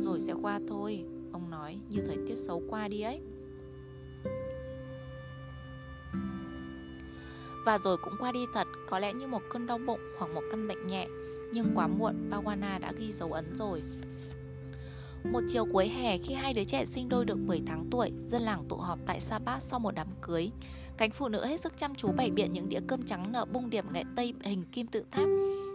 Rồi 0.01 0.21
sẽ 0.21 0.33
qua 0.43 0.61
thôi, 0.69 1.05
Ông 1.33 1.51
nói 1.51 1.79
như 1.89 2.03
thời 2.07 2.17
tiết 2.27 2.37
xấu 2.37 2.63
qua 2.71 2.89
đi 2.89 3.01
ấy. 3.01 3.21
Và 7.67 7.79
rồi 7.79 7.97
cũng 7.97 8.15
qua 8.19 8.33
đi 8.33 8.47
thật, 8.55 8.67
Có 8.89 8.99
lẽ 8.99 9.13
như 9.13 9.27
một 9.27 9.43
cơn 9.51 9.67
đau 9.67 9.79
bụng 9.79 10.01
hoặc 10.19 10.31
một 10.35 10.43
căn 10.51 10.69
bệnh 10.69 10.87
nhẹ. 10.87 11.09
Nhưng 11.53 11.67
quá 11.75 11.87
muộn 11.87 12.31
Pawana 12.31 12.81
đã 12.81 12.93
ghi 12.99 13.13
dấu 13.13 13.33
ấn 13.33 13.55
rồi 13.55 13.83
một 15.25 15.41
chiều 15.49 15.65
cuối 15.73 15.89
hè 15.89 16.19
khi 16.19 16.35
hai 16.35 16.55
đứa 16.55 16.65
trẻ 16.65 16.85
sinh 16.85 17.09
đôi 17.09 17.25
được 17.25 17.39
10 17.39 17.63
tháng 17.67 17.87
tuổi, 17.91 18.13
dân 18.27 18.43
làng 18.43 18.65
tụ 18.69 18.77
họp 18.77 18.99
tại 19.07 19.21
Sapa 19.21 19.61
sau 19.61 19.81
một 19.81 19.95
đám 19.95 20.07
cưới. 20.21 20.51
Cánh 20.97 21.11
phụ 21.11 21.29
nữ 21.29 21.47
hết 21.47 21.61
sức 21.61 21.77
chăm 21.77 21.95
chú 21.95 22.09
bày 22.17 22.31
biện 22.31 22.53
những 22.53 22.69
đĩa 22.69 22.81
cơm 22.87 23.03
trắng 23.03 23.33
nở 23.33 23.45
bung 23.45 23.71
điểm 23.71 23.85
nghệ 23.93 24.05
tây 24.17 24.35
hình 24.43 24.65
kim 24.73 24.87
tự 24.87 25.05
tháp. 25.11 25.29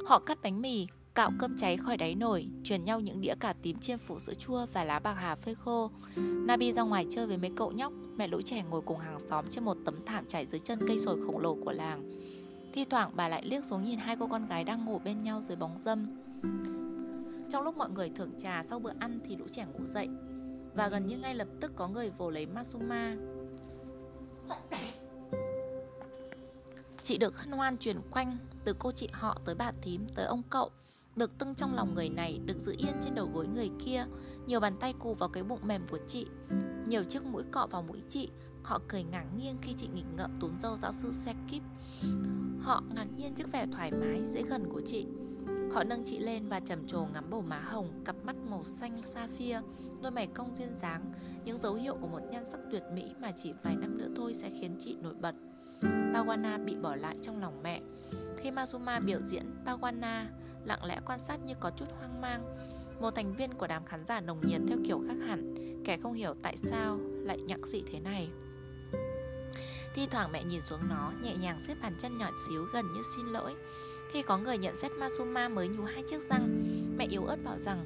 Họ 0.06 0.20
cắt 0.20 0.38
bánh 0.44 0.62
mì, 0.62 0.88
cạo 1.16 1.32
cơm 1.40 1.56
cháy 1.58 1.78
khỏi 1.78 1.98
đáy 1.98 2.16
nồi, 2.16 2.48
truyền 2.64 2.84
nhau 2.84 3.00
những 3.00 3.22
đĩa 3.22 3.36
cà 3.40 3.54
tím 3.62 3.80
chiên 3.80 3.98
phủ 3.98 4.20
sữa 4.20 4.34
chua 4.34 4.66
và 4.74 4.84
lá 4.84 5.00
bạc 5.00 5.14
hà 5.14 5.36
phơi 5.36 5.56
khô. 5.56 5.92
Nabi 6.16 6.74
ra 6.74 6.82
ngoài 6.82 7.06
chơi 7.10 7.28
với 7.28 7.38
mấy 7.38 7.52
cậu 7.56 7.72
nhóc, 7.72 7.94
mẹ 8.18 8.28
lũ 8.28 8.42
trẻ 8.42 8.64
ngồi 8.70 8.82
cùng 8.82 9.00
hàng 9.00 9.20
xóm 9.20 9.46
trên 9.50 9.66
một 9.66 9.78
tấm 9.86 9.96
thảm 10.06 10.26
trải 10.26 10.46
dưới 10.46 10.60
chân 10.60 10.80
cây 10.88 10.98
sồi 10.98 11.22
khổng 11.28 11.40
lồ 11.40 11.56
của 11.56 11.72
làng. 11.72 12.22
Thi 12.74 12.86
thoảng 12.86 13.12
bà 13.16 13.30
lại 13.30 13.46
liếc 13.46 13.66
xuống 13.66 13.84
nhìn 13.84 14.00
hai 14.00 14.16
cô 14.20 14.28
con 14.28 14.48
gái 14.48 14.64
đang 14.64 14.86
ngủ 14.86 15.00
bên 15.06 15.24
nhau 15.24 15.42
dưới 15.42 15.58
bóng 15.58 15.78
dâm. 15.78 16.18
Trong 17.56 17.64
lúc 17.64 17.78
mọi 17.78 17.90
người 17.90 18.10
thưởng 18.10 18.32
trà 18.38 18.64
sau 18.64 18.80
bữa 18.80 18.92
ăn 19.00 19.20
thì 19.26 19.36
lũ 19.36 19.46
trẻ 19.52 19.66
ngủ 19.66 19.86
dậy. 19.86 20.10
Và 20.74 20.88
gần 20.88 21.06
như 21.06 21.18
ngay 21.18 21.36
lập 21.36 21.48
tức 21.62 21.72
có 21.76 21.88
người 21.88 22.10
vồ 22.10 22.30
lấy 22.30 22.46
Masuma. 22.46 23.16
Chị 27.02 27.18
được 27.18 27.38
hân 27.38 27.52
hoan 27.52 27.78
truyền 27.78 27.98
quanh 28.12 28.38
từ 28.66 28.76
cô 28.80 28.92
chị 28.92 29.10
họ 29.12 29.38
tới 29.46 29.56
bà 29.56 29.72
thím, 29.82 30.08
tới 30.16 30.26
ông 30.26 30.42
cậu. 30.50 30.70
Được 31.16 31.38
tưng 31.38 31.56
trong 31.56 31.76
lòng 31.76 31.94
người 31.94 32.10
này, 32.10 32.40
được 32.46 32.60
giữ 32.60 32.76
yên 32.78 32.94
trên 33.02 33.16
đầu 33.16 33.30
gối 33.34 33.48
người 33.48 33.70
kia. 33.86 34.06
Nhiều 34.48 34.60
bàn 34.60 34.78
tay 34.80 34.94
cù 35.00 35.14
vào 35.14 35.30
cái 35.30 35.44
bụng 35.44 35.68
mềm 35.68 35.88
của 35.92 36.00
chị. 36.08 36.28
Nhiều 36.88 37.04
chiếc 37.04 37.24
mũi 37.24 37.44
cọ 37.52 37.68
vào 37.72 37.82
mũi 37.82 38.02
chị. 38.10 38.30
Họ 38.64 38.80
cười 38.88 39.04
ngả 39.04 39.24
nghiêng 39.38 39.58
khi 39.62 39.74
chị 39.78 39.88
nghịch 39.94 40.14
ngợm 40.18 40.40
túm 40.42 40.58
dâu 40.58 40.78
giáo 40.78 40.92
sư 40.92 41.12
xe 41.12 41.34
kíp 41.52 41.64
họ 42.66 42.84
ngạc 42.96 43.08
nhiên 43.18 43.34
trước 43.34 43.52
vẻ 43.52 43.68
thoải 43.72 43.92
mái, 43.92 44.26
dễ 44.26 44.42
gần 44.42 44.70
của 44.70 44.82
chị 44.82 45.06
họ 45.72 45.84
nâng 45.84 46.04
chị 46.06 46.20
lên 46.20 46.50
và 46.50 46.60
trầm 46.60 46.88
trồ 46.88 47.06
ngắm 47.14 47.30
bầu 47.30 47.42
má 47.42 47.60
hồng, 47.60 48.02
cặp 48.06 48.16
mắt 48.24 48.36
màu 48.50 48.64
xanh 48.64 49.02
sapphire 49.06 49.62
đôi 50.02 50.12
mày 50.12 50.28
cong 50.28 50.56
duyên 50.56 50.74
dáng. 50.74 51.12
Những 51.46 51.58
dấu 51.58 51.74
hiệu 51.74 51.98
của 52.02 52.08
một 52.08 52.22
nhan 52.32 52.46
sắc 52.46 52.60
tuyệt 52.72 52.84
mỹ 52.94 53.14
mà 53.20 53.32
chỉ 53.32 53.54
vài 53.64 53.76
năm 53.76 53.98
nữa 53.98 54.10
thôi 54.16 54.34
sẽ 54.34 54.50
khiến 54.60 54.76
chị 54.80 54.96
nổi 55.02 55.14
bật. 55.14 55.36
Pawana 56.14 56.66
bị 56.66 56.76
bỏ 56.76 56.96
lại 56.96 57.18
trong 57.22 57.42
lòng 57.42 57.64
mẹ. 57.64 57.82
Khi 58.38 58.52
Mazuma 58.52 59.06
biểu 59.06 59.22
diễn, 59.22 59.46
Pawana 59.66 60.26
lặng 60.66 60.86
lẽ 60.86 61.00
quan 61.06 61.20
sát 61.20 61.40
như 61.46 61.54
có 61.60 61.72
chút 61.78 61.86
hoang 62.00 62.22
mang. 62.22 62.56
Một 63.00 63.12
thành 63.16 63.34
viên 63.34 63.54
của 63.54 63.68
đám 63.68 63.86
khán 63.86 64.06
giả 64.06 64.22
nồng 64.22 64.42
nhiệt 64.42 64.62
theo 64.68 64.78
kiểu 64.86 65.02
khác 65.08 65.18
hẳn, 65.28 65.56
kẻ 65.86 65.98
không 65.98 66.14
hiểu 66.14 66.34
tại 66.42 66.58
sao 66.58 66.98
lại 66.98 67.42
nhặng 67.42 67.66
dị 67.66 67.84
thế 67.88 68.00
này. 68.00 68.30
Thi 69.96 70.08
thoảng 70.12 70.32
mẹ 70.32 70.44
nhìn 70.44 70.62
xuống 70.62 70.80
nó, 70.90 71.12
nhẹ 71.22 71.36
nhàng 71.42 71.60
xếp 71.60 71.76
bàn 71.82 71.94
chân 71.98 72.18
nhỏ 72.18 72.30
xíu 72.48 72.66
gần 72.74 72.86
như 72.94 73.02
xin 73.16 73.26
lỗi 73.26 73.56
khi 74.10 74.22
có 74.22 74.38
người 74.38 74.58
nhận 74.58 74.76
xét 74.76 74.92
Masuma 74.92 75.50
mới 75.50 75.68
nhú 75.68 75.84
hai 75.84 76.04
chiếc 76.08 76.22
răng 76.22 76.64
mẹ 76.98 77.08
yếu 77.10 77.26
ớt 77.26 77.44
bảo 77.44 77.58
rằng 77.58 77.86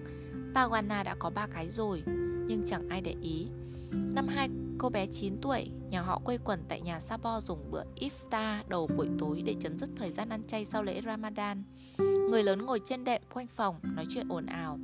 Pawana 0.54 1.04
đã 1.04 1.16
có 1.20 1.30
ba 1.30 1.48
cái 1.48 1.70
rồi 1.70 2.04
nhưng 2.48 2.64
chẳng 2.66 2.90
ai 2.90 3.02
để 3.02 3.16
ý 3.22 3.48
năm 3.92 4.28
hai 4.28 4.50
cô 4.78 4.90
bé 4.90 5.06
9 5.12 5.38
tuổi 5.42 5.72
nhà 5.90 6.02
họ 6.02 6.22
quây 6.26 6.38
quần 6.38 6.64
tại 6.70 6.82
nhà 6.82 7.00
Sabo 7.00 7.42
dùng 7.42 7.72
bữa 7.72 7.84
iftar 7.96 8.64
đầu 8.68 8.90
buổi 8.98 9.08
tối 9.20 9.42
để 9.46 9.56
chấm 9.60 9.78
dứt 9.78 9.90
thời 9.96 10.12
gian 10.12 10.30
ăn 10.30 10.44
chay 10.44 10.66
sau 10.66 10.84
lễ 10.84 11.02
Ramadan 11.06 11.64
Người 12.30 12.44
lớn 12.44 12.66
ngồi 12.66 12.80
trên 12.84 13.04
đệm 13.04 13.22
quanh 13.34 13.48
phòng 13.48 13.80
nói 13.96 14.06
chuyện 14.10 14.28
ồn 14.30 14.46
ào 14.46 14.78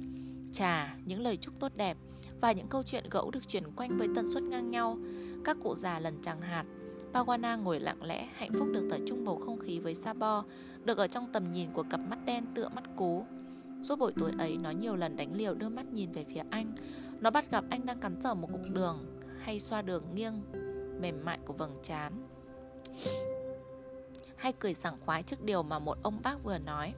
trà, 0.55 0.95
những 1.05 1.21
lời 1.21 1.37
chúc 1.37 1.53
tốt 1.59 1.71
đẹp 1.75 1.97
và 2.41 2.51
những 2.51 2.67
câu 2.67 2.83
chuyện 2.83 3.03
gẫu 3.11 3.31
được 3.31 3.47
chuyển 3.47 3.71
quanh 3.75 3.97
với 3.97 4.07
tần 4.15 4.27
suất 4.27 4.43
ngang 4.43 4.71
nhau. 4.71 4.97
Các 5.45 5.57
cụ 5.63 5.75
già 5.75 5.99
lần 5.99 6.17
chẳng 6.21 6.41
hạt. 6.41 6.63
Pawana 7.15 7.57
ngồi 7.57 7.79
lặng 7.79 8.03
lẽ, 8.03 8.27
hạnh 8.33 8.51
phúc 8.59 8.67
được 8.71 8.87
tập 8.91 8.99
trung 9.07 9.25
bầu 9.25 9.39
không 9.45 9.59
khí 9.59 9.79
với 9.79 9.95
Sabo, 9.95 10.43
được 10.83 10.97
ở 10.97 11.07
trong 11.07 11.31
tầm 11.31 11.49
nhìn 11.49 11.69
của 11.73 11.83
cặp 11.89 11.99
mắt 11.99 12.19
đen 12.25 12.45
tựa 12.55 12.69
mắt 12.69 12.83
cú. 12.95 13.25
Suốt 13.83 13.99
buổi 13.99 14.11
tối 14.19 14.31
ấy, 14.37 14.57
nó 14.57 14.69
nhiều 14.71 14.95
lần 14.95 15.15
đánh 15.15 15.33
liều 15.33 15.53
đưa 15.53 15.69
mắt 15.69 15.85
nhìn 15.85 16.11
về 16.11 16.23
phía 16.23 16.41
anh. 16.49 16.75
Nó 17.19 17.29
bắt 17.29 17.51
gặp 17.51 17.63
anh 17.69 17.85
đang 17.85 17.99
cắn 17.99 18.21
dở 18.21 18.33
một 18.33 18.47
cục 18.51 18.61
đường 18.73 19.21
hay 19.39 19.59
xoa 19.59 19.81
đường 19.81 20.03
nghiêng 20.15 20.41
mềm 21.01 21.25
mại 21.25 21.39
của 21.45 21.53
vầng 21.53 21.75
trán 21.83 22.27
hay 24.35 24.53
cười 24.53 24.73
sảng 24.73 24.97
khoái 25.05 25.23
trước 25.23 25.43
điều 25.43 25.63
mà 25.63 25.79
một 25.79 25.97
ông 26.03 26.19
bác 26.23 26.43
vừa 26.43 26.57
nói. 26.57 26.93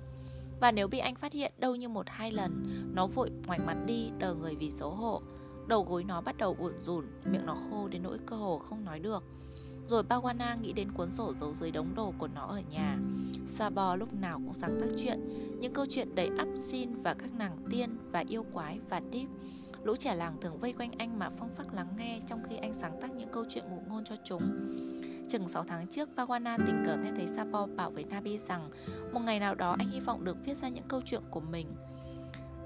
Và 0.62 0.71
nếu 0.71 0.88
bị 0.88 1.00
anh 1.00 1.15
phát 1.15 1.33
hiện 1.33 1.53
đâu 1.57 1.75
như 1.75 1.89
một 1.89 2.05
hai 2.09 2.31
lần, 2.31 2.51
nó 2.93 3.07
vội 3.07 3.31
ngoảnh 3.47 3.65
mặt 3.65 3.77
đi, 3.86 4.12
đờ 4.17 4.33
người 4.33 4.55
vì 4.55 4.71
xấu 4.71 4.89
hổ. 4.89 5.21
Đầu 5.67 5.83
gối 5.83 6.03
nó 6.03 6.21
bắt 6.21 6.38
đầu 6.38 6.53
buồn 6.53 6.74
rùn, 6.79 7.05
miệng 7.25 7.45
nó 7.45 7.55
khô 7.69 7.88
đến 7.88 8.03
nỗi 8.03 8.17
cơ 8.25 8.36
hồ 8.36 8.59
không 8.59 8.86
nói 8.86 9.00
được. 9.00 9.24
Rồi 9.89 10.03
Bawana 10.10 10.62
nghĩ 10.62 10.74
đến 10.74 10.91
cuốn 10.91 11.12
sổ 11.12 11.34
giấu 11.34 11.53
dưới 11.56 11.72
đống 11.72 11.96
đồ 11.96 12.13
của 12.17 12.27
nó 12.27 12.41
ở 12.41 12.62
nhà. 12.72 12.98
Sabo 13.46 13.96
lúc 13.96 14.13
nào 14.13 14.41
cũng 14.46 14.53
sáng 14.53 14.77
tác 14.82 14.88
chuyện, 14.98 15.20
những 15.60 15.74
câu 15.74 15.86
chuyện 15.89 16.15
đầy 16.15 16.29
ắp 16.38 16.48
xin 16.56 17.01
và 17.03 17.13
các 17.13 17.34
nàng 17.34 17.58
tiên 17.70 17.98
và 18.12 18.24
yêu 18.27 18.46
quái 18.53 18.79
và 18.89 19.01
deep. 19.13 19.27
Lũ 19.84 19.96
trẻ 19.96 20.15
làng 20.15 20.38
thường 20.41 20.58
vây 20.60 20.74
quanh 20.74 20.91
anh 20.98 21.20
mà 21.20 21.29
phong 21.38 21.56
phắc 21.56 21.74
lắng 21.74 21.88
nghe 21.98 22.20
trong 22.25 22.44
khi 22.50 22.58
anh 22.58 22.74
sáng 22.74 23.01
tác 23.01 23.12
những 23.15 23.29
câu 23.32 23.46
chuyện 23.50 23.63
ngụ 23.70 23.82
ngôn 23.89 24.03
cho 24.03 24.15
chúng. 24.25 24.41
Chừng 25.29 25.48
6 25.48 25.63
tháng 25.63 25.88
trước, 25.88 26.10
Pawana 26.15 26.58
tình 26.58 26.84
cờ 26.86 26.98
nghe 26.98 27.12
thấy 27.15 27.27
Sapo 27.27 27.67
bảo 27.75 27.91
với 27.91 28.03
Nabi 28.03 28.38
rằng 28.38 28.70
một 29.13 29.20
ngày 29.20 29.39
nào 29.39 29.56
đó 29.56 29.75
anh 29.79 29.89
hy 29.89 30.00
vọng 30.00 30.24
được 30.24 30.38
viết 30.46 30.58
ra 30.58 30.70
những 30.70 30.88
câu 30.88 31.01
chuyện 31.06 31.22
của 31.32 31.39
mình. 31.39 31.67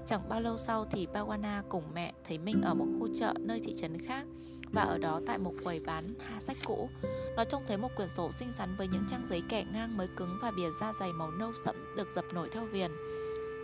Chẳng 0.06 0.28
bao 0.28 0.40
lâu 0.40 0.56
sau 0.56 0.84
thì 0.90 1.06
Pawana 1.14 1.62
cùng 1.68 1.84
mẹ 1.94 2.12
thấy 2.24 2.38
mình 2.38 2.62
ở 2.62 2.74
một 2.74 2.86
khu 2.98 3.08
chợ 3.14 3.34
nơi 3.40 3.60
thị 3.60 3.74
trấn 3.76 4.06
khác 4.06 4.26
và 4.72 4.82
ở 4.82 4.98
đó 4.98 5.20
tại 5.26 5.38
một 5.38 5.52
quầy 5.64 5.80
bán 5.80 6.14
ha 6.18 6.40
sách 6.40 6.56
cũ. 6.64 6.88
Nó 7.36 7.44
trông 7.44 7.62
thấy 7.66 7.76
một 7.76 7.88
quyển 7.96 8.08
sổ 8.08 8.32
xinh 8.32 8.52
xắn 8.52 8.76
với 8.76 8.88
những 8.88 9.04
trang 9.08 9.26
giấy 9.26 9.42
kẻ 9.48 9.64
ngang 9.72 9.96
mới 9.96 10.08
cứng 10.16 10.38
và 10.42 10.50
bìa 10.50 10.70
da 10.80 10.92
dày 10.92 11.12
màu 11.12 11.30
nâu 11.30 11.52
sẫm 11.64 11.76
được 11.96 12.08
dập 12.14 12.24
nổi 12.32 12.48
theo 12.52 12.64
viền. 12.64 12.90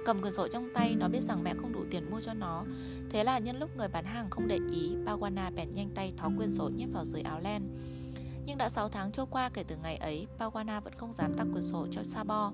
Cầm 0.04 0.20
quyển 0.20 0.32
sổ 0.32 0.48
trong 0.48 0.68
tay, 0.74 0.94
nó 0.94 1.08
biết 1.08 1.20
rằng 1.20 1.44
mẹ 1.44 1.54
không 1.54 1.72
đủ 1.72 1.84
tiền 1.90 2.10
mua 2.10 2.20
cho 2.20 2.34
nó. 2.34 2.64
Thế 3.10 3.24
là 3.24 3.38
nhân 3.38 3.58
lúc 3.58 3.76
người 3.76 3.88
bán 3.88 4.04
hàng 4.04 4.30
không 4.30 4.48
để 4.48 4.58
ý, 4.70 4.96
Pawana 5.06 5.54
bèn 5.54 5.72
nhanh 5.72 5.90
tay 5.94 6.12
tháo 6.16 6.32
quyển 6.36 6.52
sổ 6.52 6.70
nhét 6.76 6.88
vào 6.92 7.04
dưới 7.04 7.22
áo 7.22 7.40
len. 7.40 7.62
Nhưng 8.46 8.58
đã 8.58 8.68
6 8.68 8.88
tháng 8.88 9.12
trôi 9.12 9.26
qua 9.30 9.48
kể 9.48 9.64
từ 9.64 9.76
ngày 9.76 9.96
ấy, 9.96 10.26
Pawana 10.38 10.80
vẫn 10.80 10.92
không 10.96 11.12
dám 11.12 11.34
tặng 11.36 11.52
quyển 11.52 11.62
sổ 11.62 11.86
cho 11.90 12.02
Sabo. 12.02 12.52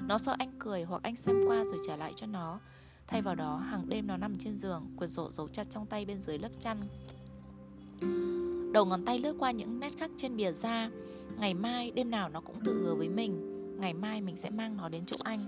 Nó 0.00 0.18
sợ 0.18 0.36
anh 0.38 0.52
cười 0.58 0.82
hoặc 0.82 1.02
anh 1.02 1.16
xem 1.16 1.36
qua 1.46 1.64
rồi 1.64 1.78
trả 1.86 1.96
lại 1.96 2.12
cho 2.16 2.26
nó. 2.26 2.60
Thay 3.06 3.22
vào 3.22 3.34
đó, 3.34 3.56
hàng 3.56 3.88
đêm 3.88 4.06
nó 4.06 4.16
nằm 4.16 4.38
trên 4.38 4.58
giường, 4.58 4.86
quyển 4.96 5.10
sổ 5.10 5.30
giấu 5.32 5.48
chặt 5.48 5.70
trong 5.70 5.86
tay 5.86 6.04
bên 6.04 6.18
dưới 6.18 6.38
lớp 6.38 6.48
chăn. 6.58 6.88
Đầu 8.72 8.84
ngón 8.84 9.04
tay 9.04 9.18
lướt 9.18 9.36
qua 9.38 9.50
những 9.50 9.80
nét 9.80 9.92
khắc 9.98 10.10
trên 10.16 10.36
bìa 10.36 10.52
da. 10.52 10.90
Ngày 11.38 11.54
mai, 11.54 11.90
đêm 11.90 12.10
nào 12.10 12.28
nó 12.28 12.40
cũng 12.40 12.56
tự 12.64 12.74
hứa 12.74 12.94
với 12.94 13.08
mình. 13.08 13.50
Ngày 13.80 13.94
mai 13.94 14.20
mình 14.20 14.36
sẽ 14.36 14.50
mang 14.50 14.76
nó 14.76 14.88
đến 14.88 15.04
chỗ 15.06 15.16
anh. 15.24 15.38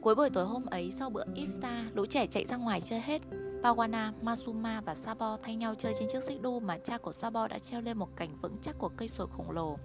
Cuối 0.00 0.14
buổi 0.14 0.30
tối 0.30 0.44
hôm 0.44 0.66
ấy 0.66 0.90
sau 0.90 1.10
bữa 1.10 1.24
iftar, 1.24 1.84
lũ 1.94 2.06
trẻ 2.06 2.26
chạy 2.26 2.44
ra 2.44 2.56
ngoài 2.56 2.80
chơi 2.80 3.00
hết. 3.00 3.22
Pawana, 3.62 4.12
Masuma 4.22 4.80
và 4.80 4.94
Sabo 4.94 5.38
thay 5.42 5.56
nhau 5.56 5.74
chơi 5.74 5.92
trên 5.98 6.08
chiếc 6.12 6.22
xích 6.22 6.42
đu 6.42 6.60
mà 6.60 6.78
cha 6.78 6.98
của 6.98 7.12
Sabo 7.12 7.48
đã 7.48 7.58
treo 7.58 7.80
lên 7.80 7.98
một 7.98 8.16
cành 8.16 8.36
vững 8.42 8.56
chắc 8.62 8.78
của 8.78 8.88
cây 8.96 9.08
sồi 9.08 9.26
khổng 9.36 9.50
lồ. 9.50 9.76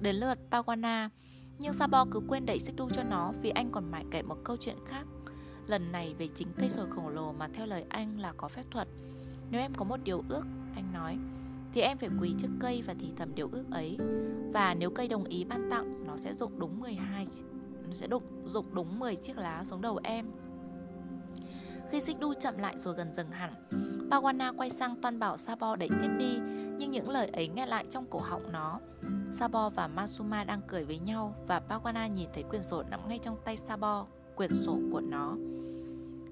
Đến 0.00 0.16
lượt 0.16 0.38
Pawana, 0.50 1.08
nhưng 1.58 1.72
Sabo 1.72 2.06
cứ 2.10 2.20
quên 2.28 2.46
đẩy 2.46 2.58
xích 2.58 2.76
đu 2.76 2.90
cho 2.90 3.02
nó 3.02 3.32
vì 3.42 3.50
anh 3.50 3.70
còn 3.72 3.90
mải 3.90 4.04
kể 4.10 4.22
một 4.22 4.36
câu 4.44 4.56
chuyện 4.60 4.76
khác. 4.86 5.06
Lần 5.66 5.92
này 5.92 6.14
về 6.18 6.28
chính 6.28 6.48
cây 6.58 6.70
sồi 6.70 6.86
khổng 6.90 7.08
lồ 7.08 7.32
mà 7.32 7.48
theo 7.48 7.66
lời 7.66 7.84
anh 7.88 8.20
là 8.20 8.32
có 8.36 8.48
phép 8.48 8.64
thuật. 8.70 8.88
Nếu 9.50 9.60
em 9.60 9.74
có 9.74 9.84
một 9.84 10.00
điều 10.04 10.24
ước, 10.28 10.42
anh 10.74 10.92
nói, 10.92 11.18
thì 11.72 11.80
em 11.80 11.98
phải 11.98 12.08
quỳ 12.20 12.34
trước 12.38 12.50
cây 12.60 12.82
và 12.82 12.94
thì 12.98 13.12
thầm 13.16 13.34
điều 13.34 13.48
ước 13.52 13.64
ấy. 13.70 13.98
Và 14.52 14.74
nếu 14.74 14.90
cây 14.90 15.08
đồng 15.08 15.24
ý 15.24 15.44
ban 15.44 15.70
tặng, 15.70 16.06
nó 16.06 16.16
sẽ 16.16 16.34
dụng 16.34 16.58
đúng 16.58 16.80
12 16.80 17.26
nó 17.88 17.94
sẽ 17.94 18.06
đục 18.06 18.22
dụng 18.44 18.66
đúng 18.74 18.98
10 18.98 19.16
chiếc 19.16 19.38
lá 19.38 19.64
xuống 19.64 19.82
đầu 19.82 20.00
em. 20.02 20.26
Khi 21.90 22.00
xích 22.00 22.20
đu 22.20 22.34
chậm 22.34 22.58
lại 22.58 22.78
rồi 22.78 22.94
gần 22.94 23.12
dừng 23.12 23.30
hẳn, 23.30 23.54
Pawana 24.10 24.56
quay 24.56 24.70
sang 24.70 25.00
toan 25.02 25.18
bảo 25.18 25.36
Sabo 25.36 25.76
đẩy 25.76 25.88
tiếp 25.88 26.10
đi, 26.18 26.38
nhưng 26.78 26.90
những 26.90 27.10
lời 27.10 27.28
ấy 27.28 27.48
nghe 27.48 27.66
lại 27.66 27.86
trong 27.90 28.06
cổ 28.10 28.18
họng 28.18 28.52
nó. 28.52 28.80
Sabo 29.32 29.70
và 29.70 29.88
Masuma 29.88 30.44
đang 30.44 30.60
cười 30.68 30.84
với 30.84 30.98
nhau 30.98 31.34
và 31.46 31.60
Pawana 31.68 32.08
nhìn 32.08 32.28
thấy 32.34 32.42
quyển 32.42 32.62
sổ 32.62 32.82
nằm 32.90 33.08
ngay 33.08 33.18
trong 33.18 33.36
tay 33.44 33.56
Sabo, 33.56 34.06
quyển 34.36 34.50
sổ 34.52 34.78
của 34.92 35.00
nó. 35.00 35.36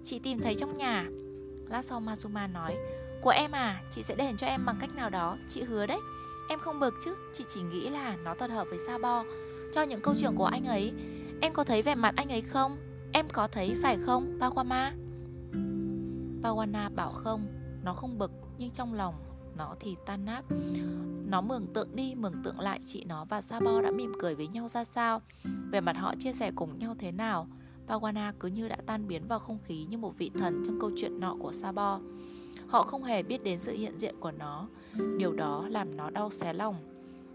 Chị 0.05 0.19
tìm 0.19 0.39
thấy 0.39 0.55
trong 0.55 0.79
nhà. 0.79 1.07
Lát 1.69 1.83
sau 1.83 2.01
Masuma 2.01 2.47
nói, 2.47 2.77
của 3.23 3.31
em 3.31 3.53
à, 3.53 3.83
chị 3.91 4.03
sẽ 4.03 4.15
đền 4.15 4.37
cho 4.37 4.47
em 4.47 4.65
bằng 4.65 4.77
cách 4.81 4.97
nào 4.97 5.11
đó, 5.11 5.37
chị 5.49 5.63
hứa 5.63 5.87
đấy. 5.87 5.99
Em 6.49 6.59
không 6.59 6.81
bực 6.81 6.95
chứ, 7.05 7.17
chị 7.33 7.45
chỉ 7.55 7.63
nghĩ 7.63 7.89
là 7.89 8.17
nó 8.17 8.35
thật 8.35 8.51
hợp 8.51 8.67
với 8.71 8.79
Sabo. 8.79 9.25
Cho 9.73 9.83
những 9.83 10.01
câu 10.01 10.15
chuyện 10.21 10.35
của 10.37 10.45
anh 10.45 10.65
ấy, 10.65 10.93
em 11.41 11.53
có 11.53 11.65
thấy 11.65 11.83
vẻ 11.83 11.95
mặt 11.95 12.15
anh 12.17 12.33
ấy 12.33 12.41
không? 12.41 12.77
Em 13.13 13.27
có 13.33 13.49
thấy 13.49 13.77
phải 13.83 13.99
không, 14.07 14.39
Pawama? 14.41 14.91
Pawana 16.43 16.95
bảo 16.95 17.11
không, 17.11 17.47
nó 17.83 17.95
không 17.95 18.19
bực 18.19 18.31
nhưng 18.59 18.71
trong 18.71 18.95
lòng 18.95 19.15
nó 19.57 19.75
thì 19.81 19.97
tan 20.07 20.25
nát. 20.25 20.45
Nó 21.27 21.41
mường 21.41 21.67
tượng 21.75 21.97
đi, 21.97 22.15
mường 22.15 22.43
tượng 22.45 22.61
lại 22.61 22.81
chị 22.87 23.05
nó 23.05 23.25
và 23.25 23.41
Sabo 23.41 23.81
đã 23.83 23.91
mỉm 23.91 24.13
cười 24.21 24.35
với 24.35 24.49
nhau 24.49 24.69
ra 24.69 24.85
sao. 24.85 25.23
Về 25.73 25.81
mặt 25.81 25.97
họ 25.97 26.15
chia 26.19 26.33
sẻ 26.33 26.51
cùng 26.57 26.79
nhau 26.79 26.95
thế 26.99 27.13
nào. 27.13 27.49
Pawana 27.89 28.33
cứ 28.41 28.49
như 28.49 28.69
đã 28.69 28.77
tan 28.87 29.09
biến 29.09 29.29
vào 29.29 29.39
không 29.39 29.59
khí 29.65 29.87
như 29.91 29.99
một 29.99 30.19
vị 30.19 30.31
thần 30.39 30.63
trong 30.67 30.81
câu 30.81 30.91
chuyện 30.97 31.21
nọ 31.21 31.37
của 31.41 31.53
Sabo. 31.53 32.01
Họ 32.69 32.83
không 32.83 33.05
hề 33.05 33.23
biết 33.23 33.45
đến 33.45 33.59
sự 33.59 33.73
hiện 33.73 33.99
diện 33.99 34.15
của 34.21 34.31
nó. 34.31 34.69
Điều 35.19 35.33
đó 35.33 35.67
làm 35.69 35.97
nó 35.97 36.11
đau 36.11 36.31
xé 36.31 36.53
lòng. 36.53 36.77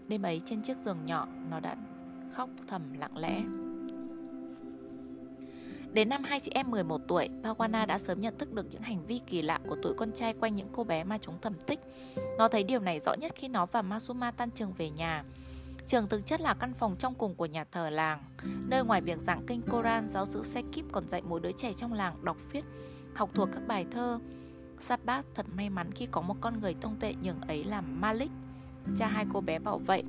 Đêm 0.08 0.22
ấy 0.22 0.40
trên 0.44 0.62
chiếc 0.62 0.78
giường 0.78 1.06
nhỏ, 1.06 1.28
nó 1.50 1.60
đã 1.60 1.76
khóc 2.32 2.50
thầm 2.66 2.92
lặng 2.92 3.16
lẽ. 3.16 3.42
Đến 5.92 6.08
năm 6.08 6.24
hai 6.24 6.40
chị 6.40 6.52
em 6.54 6.70
11 6.70 7.00
tuổi, 7.08 7.28
Pawana 7.42 7.86
đã 7.86 7.98
sớm 7.98 8.20
nhận 8.20 8.38
thức 8.38 8.52
được 8.52 8.66
những 8.70 8.82
hành 8.82 9.06
vi 9.06 9.20
kỳ 9.26 9.42
lạ 9.42 9.58
của 9.68 9.76
tuổi 9.82 9.94
con 9.96 10.12
trai 10.12 10.34
quanh 10.34 10.54
những 10.54 10.68
cô 10.72 10.84
bé 10.84 11.04
mà 11.04 11.18
chúng 11.18 11.34
thầm 11.42 11.54
tích. 11.66 11.80
Nó 12.38 12.48
thấy 12.48 12.64
điều 12.64 12.80
này 12.80 13.00
rõ 13.00 13.14
nhất 13.14 13.32
khi 13.34 13.48
nó 13.48 13.66
và 13.66 13.82
Masuma 13.82 14.30
tan 14.30 14.50
trường 14.50 14.72
về 14.72 14.90
nhà. 14.90 15.24
Trường 15.90 16.08
thực 16.08 16.26
chất 16.26 16.40
là 16.40 16.54
căn 16.54 16.74
phòng 16.74 16.96
trong 16.98 17.14
cùng 17.14 17.34
của 17.34 17.46
nhà 17.46 17.64
thờ 17.64 17.90
làng, 17.90 18.24
nơi 18.68 18.84
ngoài 18.84 19.00
việc 19.00 19.18
giảng 19.18 19.46
kinh 19.46 19.62
Koran, 19.62 20.08
giáo 20.08 20.26
sư 20.26 20.42
Sekip 20.42 20.84
còn 20.92 21.08
dạy 21.08 21.22
mỗi 21.24 21.40
đứa 21.40 21.52
trẻ 21.52 21.72
trong 21.72 21.92
làng 21.92 22.24
đọc 22.24 22.36
viết, 22.52 22.64
học 23.14 23.30
thuộc 23.34 23.48
các 23.52 23.66
bài 23.66 23.86
thơ. 23.90 24.18
Sabbat 24.80 25.24
thật 25.34 25.46
may 25.54 25.70
mắn 25.70 25.92
khi 25.92 26.06
có 26.06 26.20
một 26.20 26.34
con 26.40 26.60
người 26.60 26.74
tông 26.74 26.96
tuệ 27.00 27.14
nhường 27.22 27.40
ấy 27.40 27.64
là 27.64 27.80
Malik, 27.80 28.30
cha 28.96 29.06
hai 29.06 29.26
cô 29.32 29.40
bé 29.40 29.58
bảo 29.58 29.78
vệ 29.78 30.02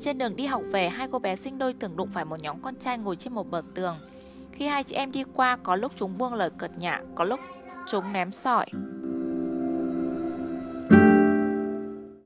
trên 0.00 0.18
đường 0.18 0.36
đi 0.36 0.46
học 0.46 0.62
về, 0.72 0.88
hai 0.88 1.08
cô 1.12 1.18
bé 1.18 1.36
sinh 1.36 1.58
đôi 1.58 1.72
tưởng 1.72 1.96
đụng 1.96 2.10
phải 2.12 2.24
một 2.24 2.40
nhóm 2.40 2.62
con 2.62 2.76
trai 2.76 2.98
ngồi 2.98 3.16
trên 3.16 3.34
một 3.34 3.50
bờ 3.50 3.62
tường. 3.74 3.98
Khi 4.52 4.66
hai 4.66 4.82
chị 4.82 4.96
em 4.96 5.12
đi 5.12 5.24
qua, 5.34 5.56
có 5.56 5.76
lúc 5.76 5.92
chúng 5.96 6.18
buông 6.18 6.34
lời 6.34 6.50
cợt 6.58 6.78
nhả, 6.78 7.00
có 7.14 7.24
lúc 7.24 7.40
chúng 7.86 8.12
ném 8.12 8.32
sỏi. 8.32 8.66